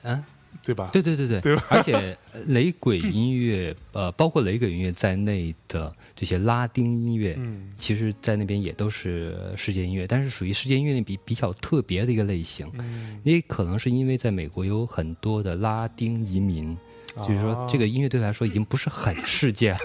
[0.02, 0.24] 啊？
[0.64, 0.90] 对吧？
[0.92, 1.94] 对对对对，对吧而且
[2.32, 16.76] 呃雷鬼音乐， 呃，包括雷鬼音乐在内的这些拉丁音乐，嗯其实，在那边也都是世界音乐，但是属于世界音乐里比比较特别的一个类型，嗯，因为可能是因为在美国有很多的拉丁移民。
[17.26, 19.78] 就是说啊，这个音乐对他来说已经不是很世界了。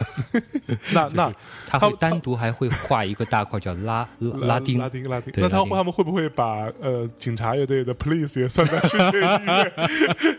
[0.91, 1.33] 那那
[1.67, 9.73] 他会单独还会画一个大块叫拉 拉拉丁拉丁拉丁，那他他们会不会把呃警察乐队的 Police 也算在世界音乐？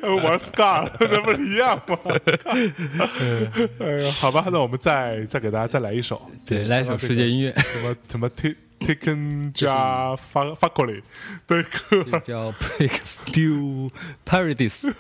[0.02, 1.98] 呃玩 Scar 那不是一样吗？
[3.80, 11.02] 哎呀，好吧，那我们再再给大家再来一首，对，来一首世界音乐，什么什么 T Taken 加 Fakoli
[11.46, 13.90] 的歌就叫 Break Still
[14.26, 14.92] Paradise。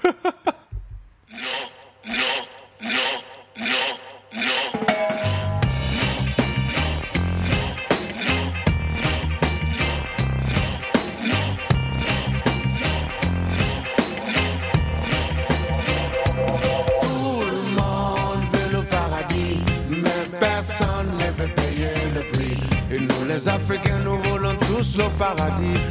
[25.22, 25.81] Paradis,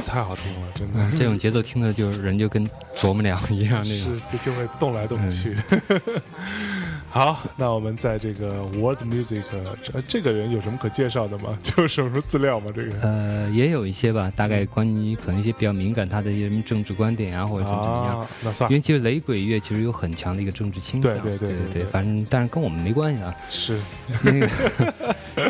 [0.00, 1.18] 呃，太好听了， 真的。
[1.18, 4.04] 这种节奏听的就是人就跟啄木鸟一样那是。
[4.30, 5.56] 就就会动来动去。
[7.12, 9.42] 好，那我们在这个 World Music
[9.82, 11.58] 这这个人有什么可介绍的吗？
[11.62, 12.70] 就是什么资料吗？
[12.72, 18.20] 这个呃，也有一些吧，大概关于可能一些比较敏感他的一些什么政治观点啊，或者怎么怎么样。
[18.20, 23.34] 啊，那算因为其实雷鬼乐其实有很强的一个政治倾向，对对对对对对反正但是跟我们没关系啊。
[23.48, 23.76] 是
[24.22, 24.48] 那个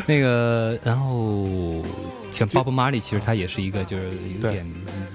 [0.07, 1.45] 那个，然后
[2.31, 4.11] 像 Bob Marley，其实他也是一个就是
[4.41, 4.67] 有点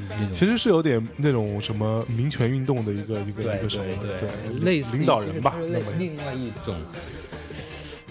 [0.10, 6.80] 那种其实是有点那种什么民权运动的一个一个一个什么对类似于领导人吧，那么另另外一种，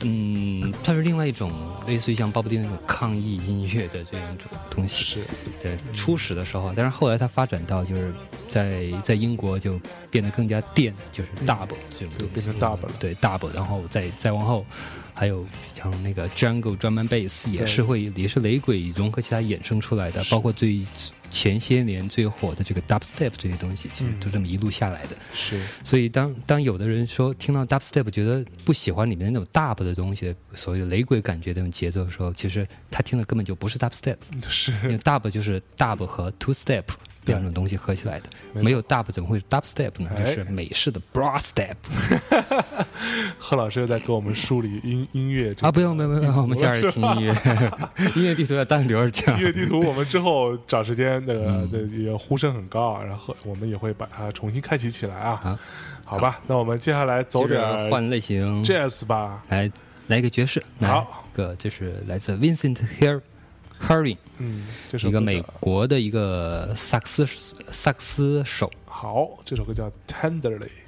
[0.03, 1.53] 嗯，它是另外一种
[1.87, 5.05] 类似于像鲍勃迪那种抗议音乐的这样一种东西。
[5.05, 5.19] 是
[5.63, 8.13] 对，初始的时候，但是后来它发展到就是
[8.49, 9.81] 在在英国就
[10.11, 14.65] 变得更加电，就是 dub 这种东西，嗯变成 dub 了对 dub，然后再再往后。
[15.15, 20.85] 还有像那个 Jungle Drum and Bass 也是会也是雷鬼融合起来衍生出来的，包括最
[21.31, 24.21] 前些年最火的这个 Dubstep 这些东西，其实嗯。
[24.21, 25.17] 都这么一路下来的。
[25.33, 25.61] 是。
[25.83, 34.17] 所以当当有的人说听到 dubstep 觉得不喜欢里面那种 dub 的东西，所谓的雷鬼感觉的那种节奏的时候，其实他听的根本就不是 dubstep，
[34.49, 34.73] 是。
[34.85, 36.85] 因为 dub 就是 dub 和 two step
[37.27, 40.11] 两种东西合起来的，没没有 dub 怎么会是 dubstep 呢？
[40.17, 41.75] 哎就是美式的 bra step
[43.39, 45.71] 贺老师又在给我们梳理音音乐啊！
[45.71, 47.35] 不用不用不用，我们接着听音乐，
[48.17, 49.45] 音乐地图要单留着讲音。
[49.45, 55.37] 乐地图，我们之后找时间那个嗯这也呼声很高，然后我们也会把它重新开启起来啊。
[55.43, 55.59] 好，
[56.05, 57.61] 好吧，那我们接下来走点
[57.91, 59.43] 换类型，jazz 吧。
[59.49, 59.71] 来
[60.09, 63.21] 来一个爵士，来好个这是来自 Vincent Her
[64.91, 67.27] 这首一个美国的一个萨克斯
[67.71, 70.84] 萨克斯手，好，这首歌叫 Tenderly。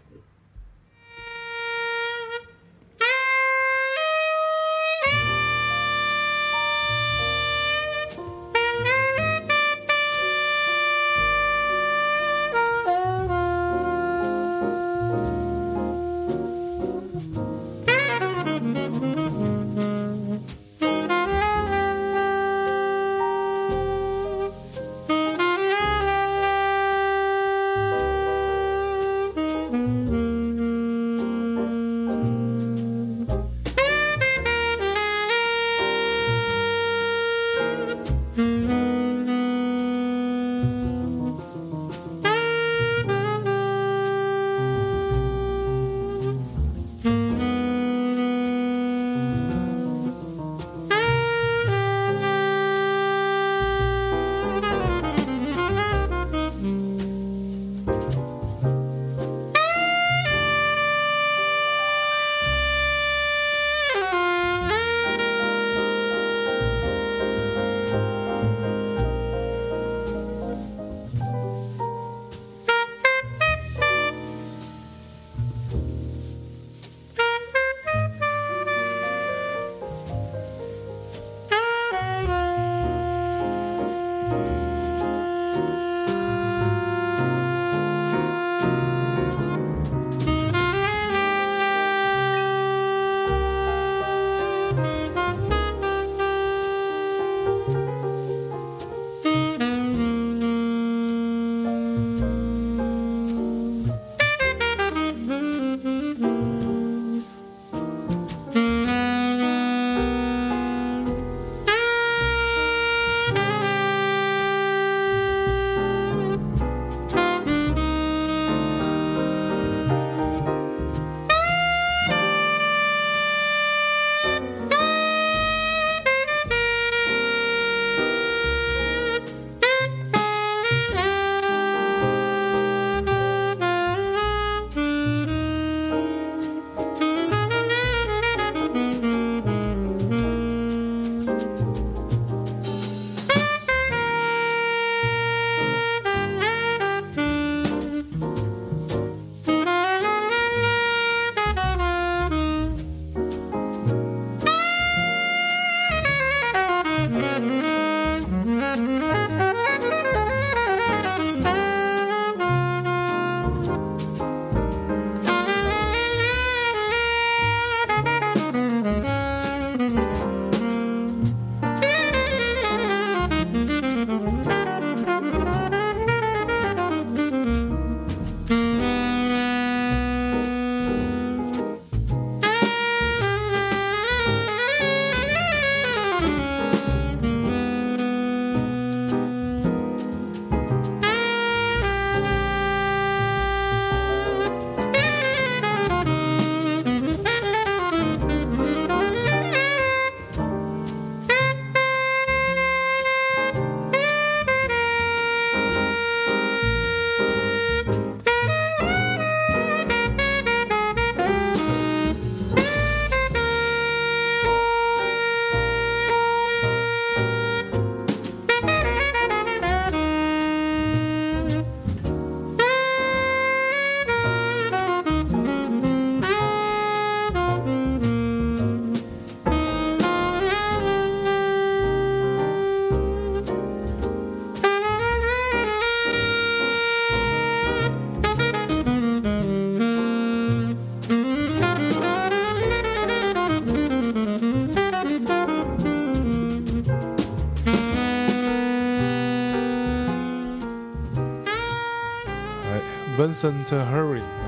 [253.27, 254.47] Vincent Hurry 啊，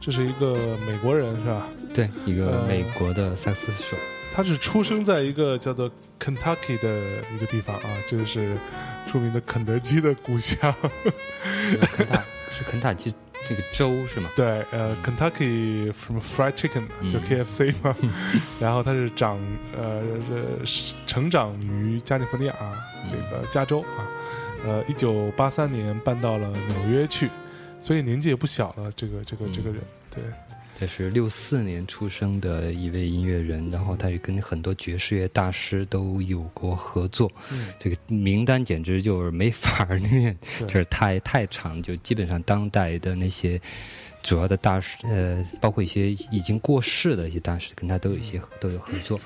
[0.00, 0.54] 这是一个
[0.86, 1.66] 美国人是吧？
[1.92, 3.96] 对，一个呃美国的萨克斯手，
[4.34, 5.90] 他是出生在一个叫做
[6.20, 7.00] Kentucky 的
[7.34, 8.56] 一个地方啊，这就是
[9.06, 10.72] 著名的肯德基的故乡。
[11.92, 13.12] 肯塔是肯塔基
[13.48, 14.30] 这个州是吗？
[14.36, 17.12] 对，呃，Kentucky from Fried Chicken 嗯。
[17.12, 17.96] 就 KFC 嘛，
[18.60, 19.38] 然后他是长
[19.76, 20.02] 呃
[21.06, 22.54] 成长于加利福尼亚
[23.10, 23.98] 这个加州啊，
[24.66, 27.30] 呃，一九八三年搬到了纽约去，
[27.80, 29.80] 所以年纪也不小了，这个这个这个人，
[30.12, 30.22] 对，
[30.78, 37.30] 这是六四年出生的一位音乐人，然后他也跟很多爵士乐大师都有过合作。
[37.52, 43.60] 嗯这个名单简直就是没法念，就是太太长，就基本上当代的那些
[44.22, 49.20] 主要的大师，呃，包括一些已经过世的一些大师，跟他都有一些都有合作。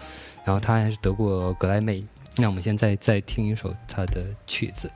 [0.45, 2.05] 然后他还是得过格莱美。
[2.37, 4.91] 那我们现在再听一首他的曲子。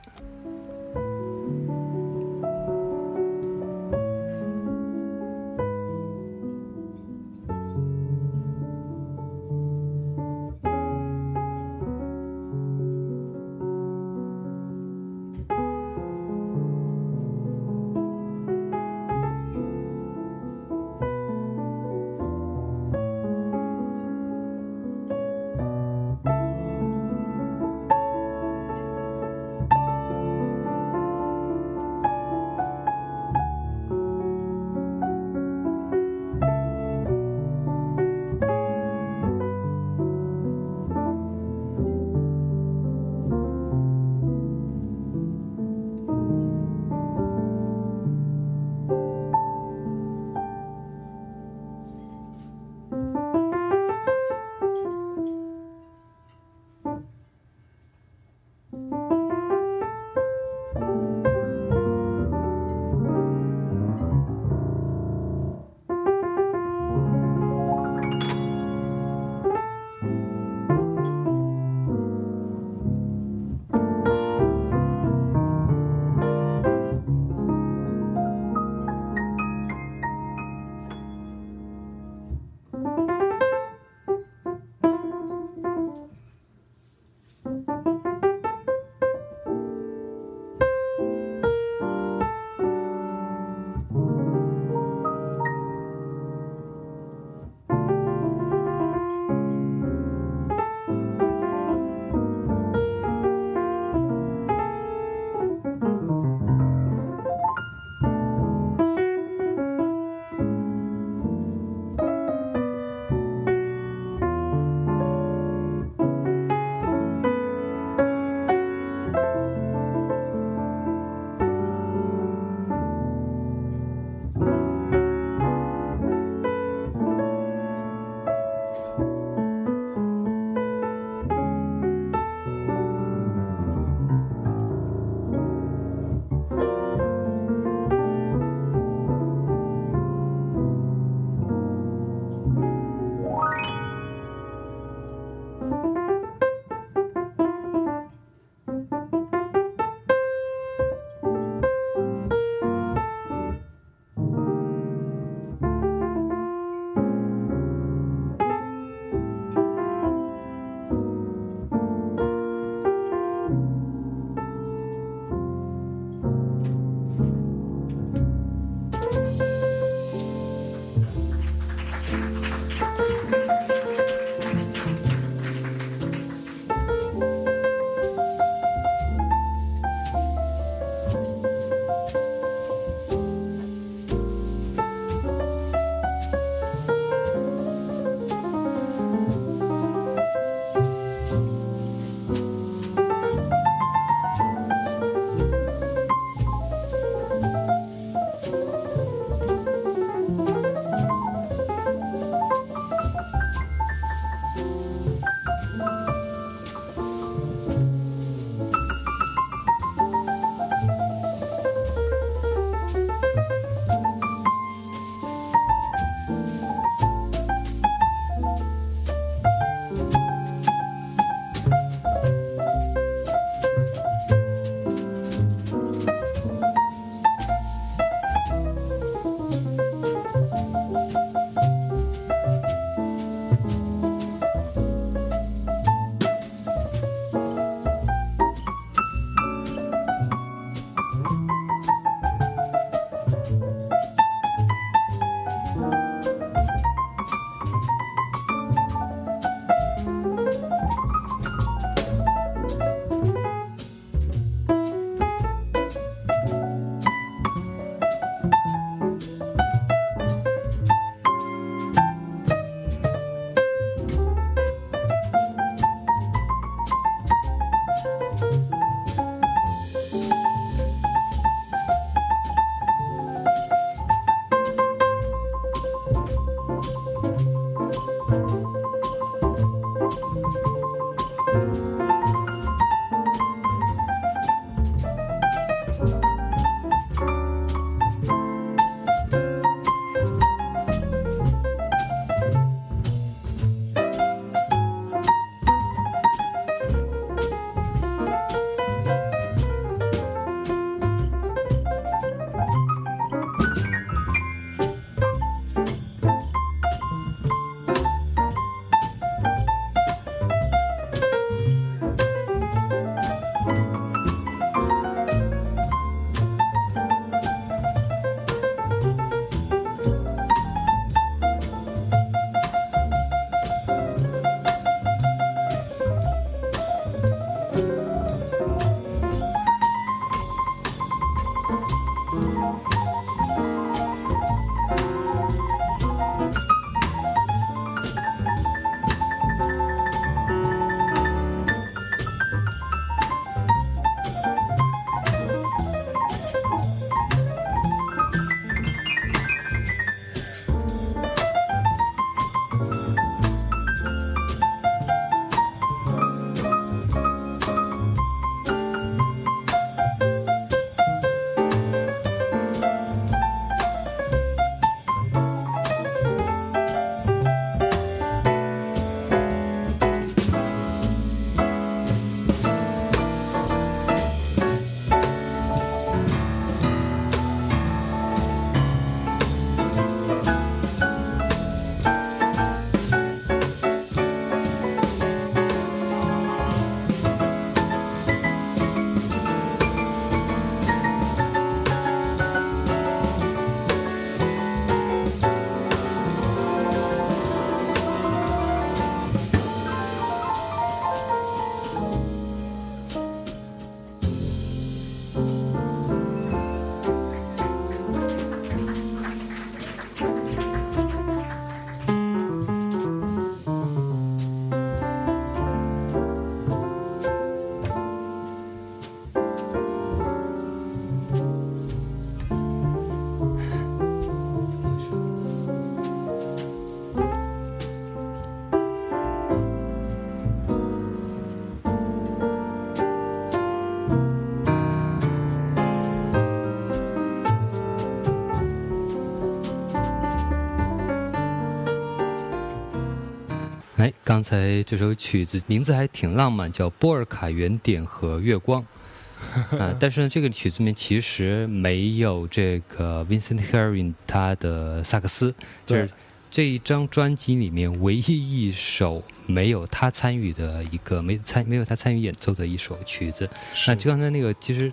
[444.35, 448.85] 刚才这首曲子名字还挺浪漫，叫《波尔卡原点和月光
[449.79, 455.55] 》啊，但是呢，这个曲子里面其实没有这个 Vincent Herring 他的萨克斯，
[455.85, 456.09] 就是
[456.51, 463.49] 这一张专辑里面唯一一首没有他参与的一个没参没有他参与演奏的一首曲子。
[463.87, 464.91] 那就刚才那个，其实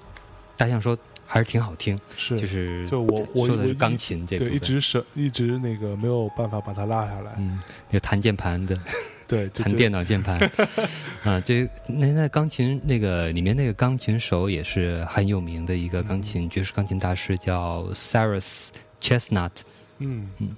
[0.56, 7.58] 大象说还是挺好听，是就是就我我说的是钢琴这个对，分，一直是一直那个没有办法把它拉下来，嗯，
[7.90, 8.78] 有弹键盘的。
[9.26, 10.38] 对，弹电脑键盘。
[11.24, 18.68] 啊，这那那钢琴那个里面那个钢琴手也是很有名的一个钢琴、爵士钢琴大师，叫 Cyrus
[19.00, 19.50] Chestnut。
[19.98, 20.28] 嗯。
[20.38, 20.56] 嗯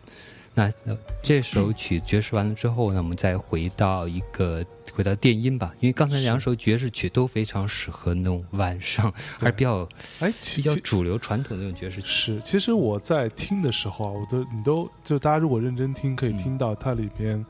[0.56, 9.88] 那、呃这首曲爵士完了之后呢，我们再回到一个回到电音吧，因为刚才两首爵士曲都非常适合那种晚上，还是比较
[10.20, 12.06] 哎，比较主流传统的那种爵士曲。
[12.06, 16.38] 是，其实我在听的时候啊，我都你都就大家如果认真听，可以嗯。
[16.38, 17.44] 听到它里边，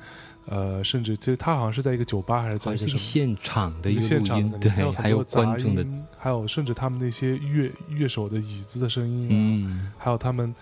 [0.46, 2.98] 呃，甚至其实他好像是在一个酒吧还是在一个什么。
[2.98, 10.54] 现场的一个现场的，，对里面，还有杂观众的，音，还有甚至他们那些乐乐手的椅子的声音啊，嗯还有他们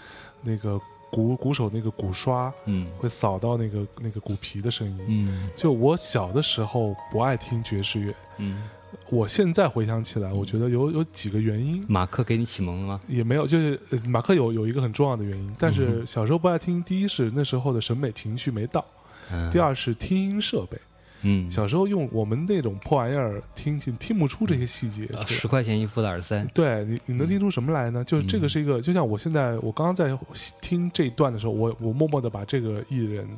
[0.43, 0.81] 那个
[1.11, 4.99] 鼓鼓手那个鼓刷嗯会扫到那个那个鼓皮的声音。
[5.09, 8.63] 嗯就我小的时候不爱听爵士乐，嗯，
[9.11, 13.01] 我现在回想起来，我觉得有有几个原因，马克给你启蒙了吗？
[13.09, 19.02] 也没有，就是呃马克有有一个很重要的原因，但嗯是小时候不爱听，第一是那时候的审美情绪没到，嗯，
[19.51, 20.79] 第二是听音设备，
[21.23, 28.05] 嗯，小时候用我们那种破玩意儿听听听不出这些细节十块钱一副的耳塞，对你，你能听出什么来呢？
[28.05, 30.17] 就是这个嗯是一个，就像我现在，我刚刚在
[30.61, 33.29] 听这一段的时候，我我默默的把这个艺人，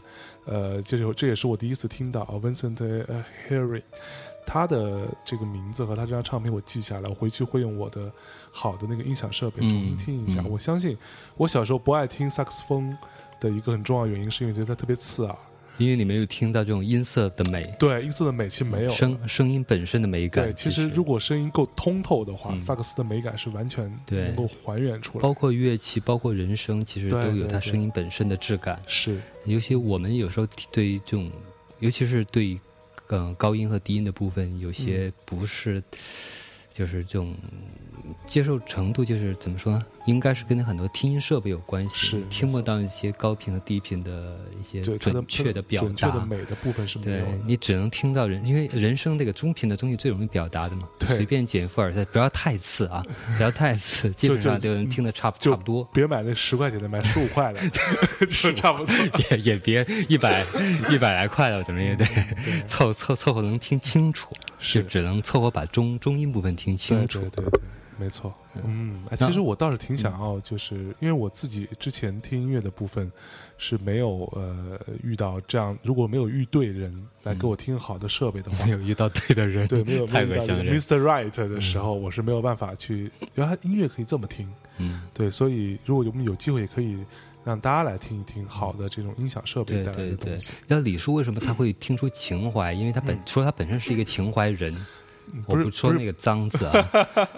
[0.47, 3.82] 呃，这就这也是我第一次听到啊 Vincent 呃 Harry，
[4.47, 8.11] 他的这个名字和他这张唱片我记下来，我回去会用我的
[8.51, 10.40] 好的那个音响设备重新听一下。
[10.40, 10.97] 嗯我相信
[11.36, 12.97] 我小时候不爱听萨克斯风
[13.40, 15.36] 的一个很重要原因，是因为觉得它特别刺耳，
[15.79, 20.45] 因为你没有听到这种音色的美，对音色的美其实没有声声音本身的美感。
[20.45, 25.22] 对，其实实如果声音够通透的话，嗯萨克斯的美感是完全对能够还原出来。
[25.22, 28.81] 包括乐器，包括人声，其实都有它声音本身的质感。
[28.87, 31.31] 是尤其我们有时候对于这种，
[31.81, 32.59] 尤其是对
[33.09, 35.83] 嗯高音和低音的部分，有些不是，
[36.72, 37.35] 就是这种
[38.27, 39.85] 接受程度，就是怎么说呢？
[40.07, 45.87] 应该是跟很多听音设备有关系，是听不到一些高频和低频的一些准确的表达。
[45.87, 47.33] 准确的美的部分是没对有的。
[47.47, 50.89] 你只能听到人，因为人声这个中频的东西最容易表达的嘛。
[50.99, 53.03] 对随便剪副耳塞，不要太次啊，
[53.37, 55.89] 不要太次，基本上就能听得差不差不多。
[55.93, 57.61] 别买那十块钱的，买十五块的，
[58.29, 58.95] 就差不多。
[59.31, 60.45] 也也别一百
[60.91, 62.05] 一百来块的，怎么也得
[62.67, 64.29] 凑凑凑合能听清楚，
[64.59, 67.21] 是就只能凑合把中中音部分听清楚。
[67.21, 67.61] 对对对，
[67.99, 68.32] 没错。
[68.64, 73.11] 嗯，哎其实我倒是挺想要，就是因为我自己之前听音乐的部分
[73.59, 80.80] 是没有呃遇到这样，如果没有遇对人来给我听好的设备的话 没，有遇到对的人，对，没有太恶心的人。
[80.80, 81.01] Mr.
[81.01, 84.49] Right 的时候，我是没有办法去，原来音乐可以这么听。
[84.78, 86.99] 嗯，对，所以如果我们有机会，也可以
[87.45, 90.53] 让大家来听一听好的这种音响设备对带来对对的东西。。
[90.68, 92.72] 那李叔为什么他会听出情怀？
[92.72, 94.74] 因为他本说他本身是一个情怀人。
[95.47, 96.72] 我嗯不说那个脏字啊，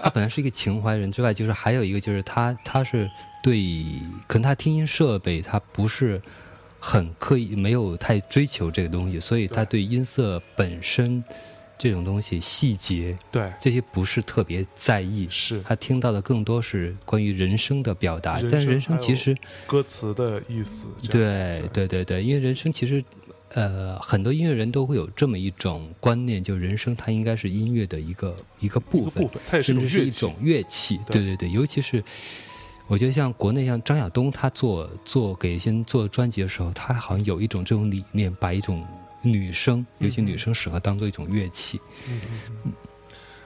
[0.02, 3.10] 他本来是一个情怀人之外，就是还有一个就是他他是
[3.42, 3.60] 对，
[4.26, 6.20] 可能他听音设备他不是
[6.78, 11.22] 很刻意，没有太追求这个东西，所以他对音色本身
[11.78, 15.26] 这种东西细节对，这些不是特别在意。
[15.30, 19.36] 是他听到的更多是关于人声的表达，但是人声还有声其实
[19.66, 20.86] 歌词的意思。
[21.10, 23.04] 对对对对，因为人声其实，
[23.56, 31.00] 呃，很多音乐人都会有这么一种观念，就是人生它应该是音乐的一个一个部分，部分，它也是甚至是一种乐器。
[31.06, 31.16] 对。
[31.16, 32.04] 对对对，尤其是
[32.86, 38.84] 我觉得像国内像张亚东，他做做给一些人做专辑的时候，他好像有一种这种理念，把一种
[39.22, 41.80] 女生，尤其女生适合当做一种乐器。
[42.10, 42.72] 嗯嗯嗯。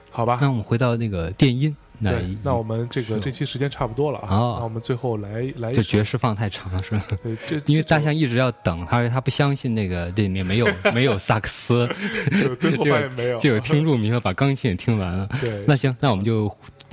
[0.09, 7.05] 好吧，那我们回到那个电音，那对，那我们这个这期时间差不多了啊，哦那我们最后来来一这爵士放太长了是吧？
[7.23, 11.87] 对，这 因为大象一直要等，他他不相信那个这里面没有 没有萨克斯，
[12.31, 15.29] 首最后就发现没有， 就有听入迷了，把钢琴也听完了。
[15.39, 16.49] 对，那行，那我们就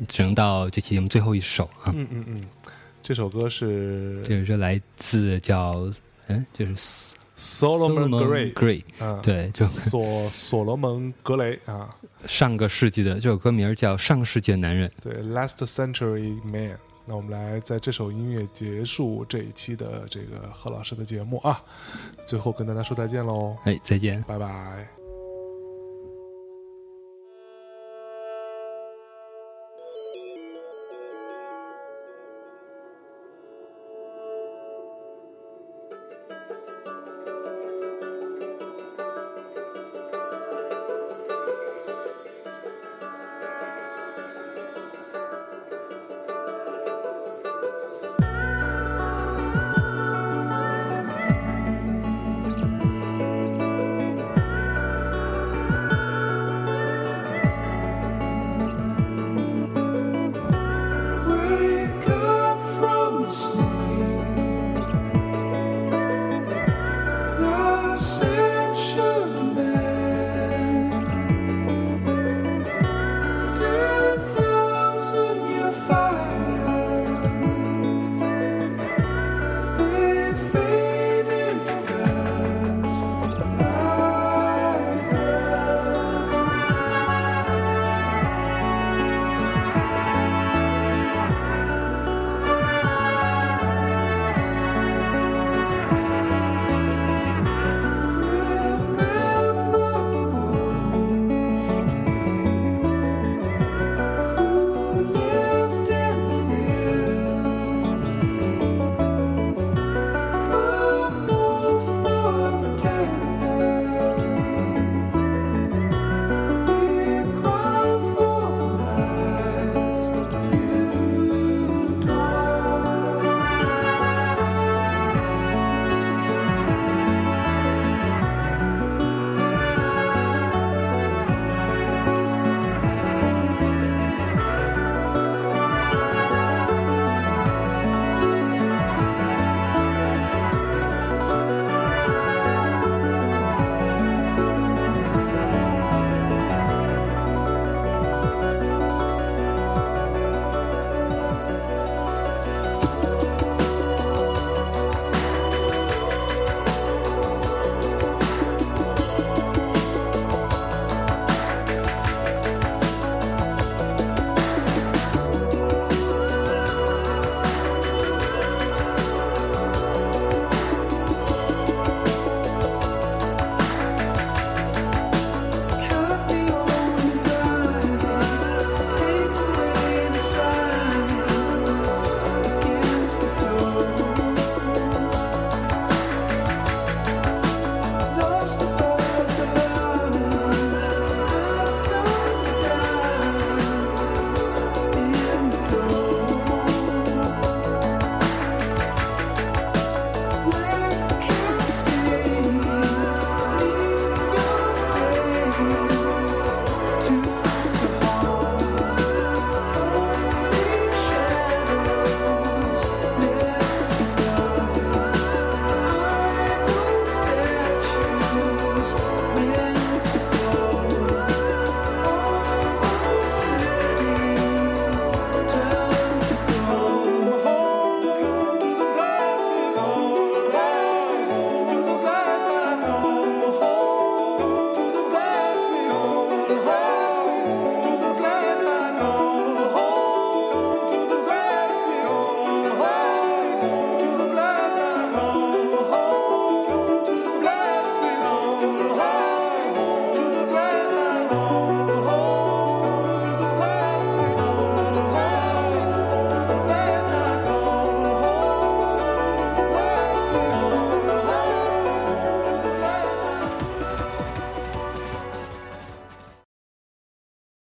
[0.07, 2.45] 只能到这期节目最后一首啊，嗯嗯嗯，
[3.03, 5.91] 这首歌是这是来自叫
[6.29, 11.89] 嗯，就是 Solomon Gray，Gray，啊，对，就所所罗门格雷啊，
[12.27, 14.89] 上个世纪的这首歌名叫《上个世纪的男人》。
[15.01, 16.77] 对，Last Century Man。
[17.07, 21.63] 那我们来在这首音乐结束这一期的这个贺老师的节目啊，
[22.27, 24.23] 最后跟大家说再见喽，哎，再见。
[24.25, 24.98] 拜拜。